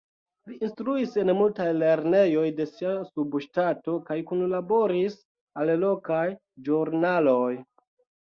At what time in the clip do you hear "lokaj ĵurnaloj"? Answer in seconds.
5.85-7.55